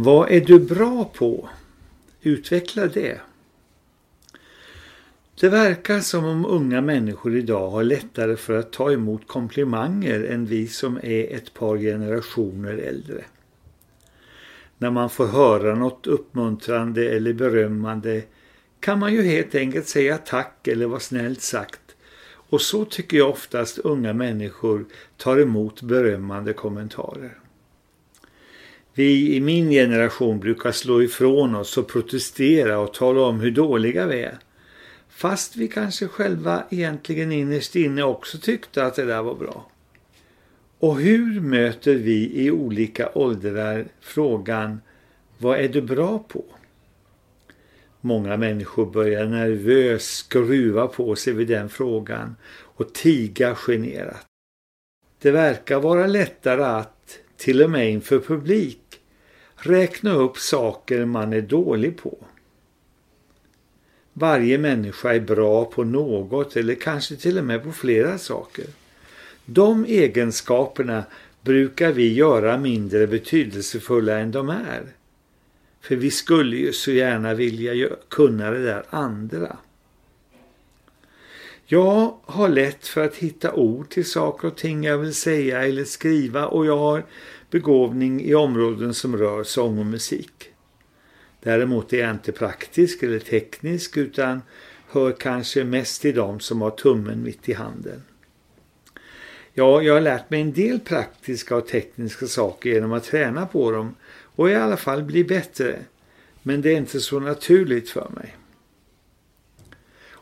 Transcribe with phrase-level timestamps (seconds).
[0.00, 1.48] Vad är du bra på?
[2.20, 3.20] Utveckla det.
[5.40, 10.46] Det verkar som om unga människor idag har lättare för att ta emot komplimanger än
[10.46, 13.24] vi som är ett par generationer äldre.
[14.78, 18.22] När man får höra något uppmuntrande eller berömmande
[18.80, 21.96] kan man ju helt enkelt säga tack eller vara snällt sagt.
[22.50, 24.84] Och så tycker jag oftast unga människor
[25.16, 27.38] tar emot berömmande kommentarer.
[28.98, 34.06] Vi i min generation brukar slå ifrån oss och protestera och tala om hur dåliga
[34.06, 34.38] vi är.
[35.08, 39.70] Fast vi kanske själva egentligen innerst inne också tyckte att det där var bra.
[40.78, 44.80] Och hur möter vi i olika åldrar frågan
[45.38, 46.44] Vad är du bra på?
[48.00, 54.26] Många människor börjar nervöst skruva på sig vid den frågan och tiga generat.
[55.22, 58.80] Det verkar vara lättare att, till och med inför publik,
[59.58, 62.18] räkna upp saker man är dålig på.
[64.12, 68.64] Varje människa är bra på något eller kanske till och med på flera saker.
[69.44, 71.04] De egenskaperna
[71.42, 74.82] brukar vi göra mindre betydelsefulla än de är.
[75.80, 79.56] För vi skulle ju så gärna vilja kunna det där andra.
[81.70, 85.84] Jag har lätt för att hitta ord till saker och ting jag vill säga eller
[85.84, 87.04] skriva och jag har
[87.50, 90.50] begåvning i områden som rör sång och musik.
[91.42, 94.42] Däremot är jag inte praktisk eller teknisk utan
[94.90, 98.02] hör kanske mest till dem som har tummen mitt i handen.
[99.54, 103.70] Ja, jag har lärt mig en del praktiska och tekniska saker genom att träna på
[103.70, 105.78] dem och i alla fall bli bättre.
[106.42, 108.36] Men det är inte så naturligt för mig.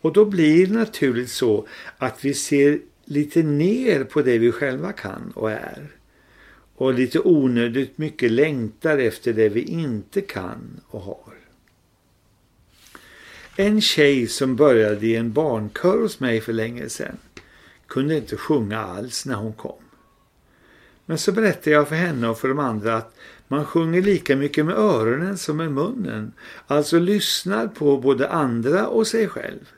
[0.00, 1.66] Och då blir det naturligt så
[1.98, 5.88] att vi ser lite ner på det vi själva kan och är.
[6.74, 11.34] Och lite onödigt mycket längtar efter det vi inte kan och har.
[13.56, 17.16] En tjej som började i en barnkör hos mig för länge sedan
[17.86, 19.82] kunde inte sjunga alls när hon kom.
[21.06, 23.16] Men så berättade jag för henne och för de andra att
[23.48, 26.32] man sjunger lika mycket med öronen som med munnen.
[26.66, 29.72] Alltså lyssnar på både andra och sig själv.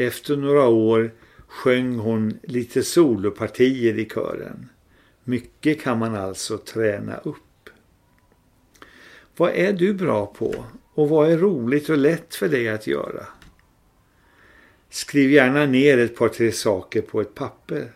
[0.00, 1.14] Efter några år
[1.46, 4.68] sjöng hon lite solopartier i kören.
[5.24, 7.70] Mycket kan man alltså träna upp.
[9.36, 13.26] Vad är du bra på och vad är roligt och lätt för dig att göra?
[14.90, 17.92] Skriv gärna ner ett par tre saker på ett papper.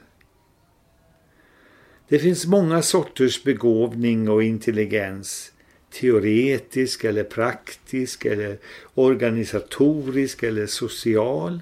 [2.09, 5.53] Det finns många sorters begåvning och intelligens.
[5.91, 8.59] Teoretisk eller praktisk eller
[8.94, 11.60] organisatorisk eller social.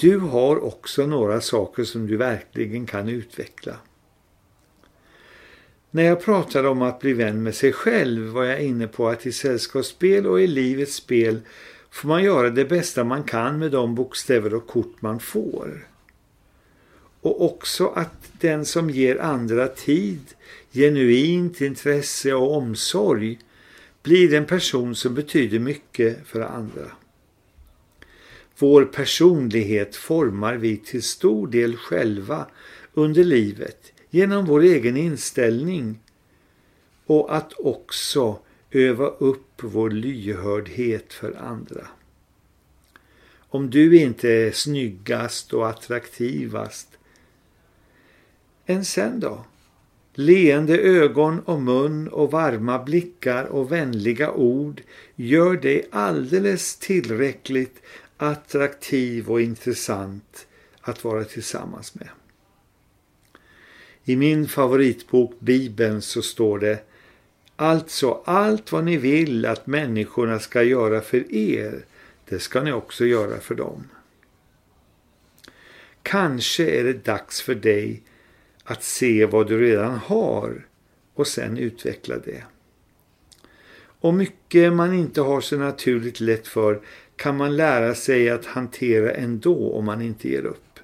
[0.00, 3.76] Du har också några saker som du verkligen kan utveckla.
[5.90, 9.26] När jag pratade om att bli vän med sig själv var jag inne på att
[9.26, 11.40] i sällskapsspel och i livets spel
[11.90, 15.88] får man göra det bästa man kan med de bokstäver och kort man får.
[17.20, 20.20] Och också att den som ger andra tid,
[20.72, 23.38] genuint intresse och omsorg
[24.02, 26.90] blir en person som betyder mycket för andra.
[28.58, 32.46] Vår personlighet formar vi till stor del själva
[32.94, 36.00] under livet genom vår egen inställning
[37.06, 38.38] och att också
[38.70, 41.88] öva upp vår lyhördhet för andra.
[43.38, 46.88] Om du inte är snyggast och attraktivast,
[48.66, 49.44] än sen då?
[50.14, 54.82] Leende ögon och mun och varma blickar och vänliga ord
[55.16, 57.82] gör dig alldeles tillräckligt
[58.18, 60.46] attraktiv och intressant
[60.80, 62.08] att vara tillsammans med.
[64.04, 66.84] I min favoritbok Bibeln så står det
[67.56, 71.84] Alltså allt vad ni vill att människorna ska göra för er,
[72.24, 73.88] det ska ni också göra för dem.
[76.02, 78.02] Kanske är det dags för dig
[78.64, 80.66] att se vad du redan har
[81.14, 82.42] och sen utveckla det.
[84.00, 86.80] Och mycket man inte har så naturligt lätt för
[87.18, 90.80] kan man lära sig att hantera ändå om man inte ger upp.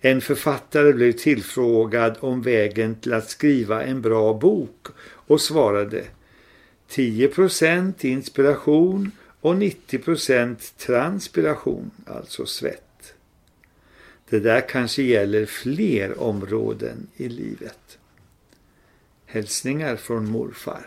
[0.00, 6.04] En författare blev tillfrågad om vägen till att skriva en bra bok och svarade
[6.90, 9.10] 10% inspiration
[9.40, 13.14] och 90% transpiration, alltså svett.
[14.28, 17.98] Det där kanske gäller fler områden i livet.
[19.26, 20.86] Hälsningar från morfar.